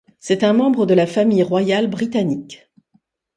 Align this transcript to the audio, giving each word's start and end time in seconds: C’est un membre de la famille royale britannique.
C’est 0.19 0.43
un 0.43 0.53
membre 0.53 0.87
de 0.87 0.95
la 0.95 1.05
famille 1.05 1.43
royale 1.43 1.87
britannique. 1.87 2.71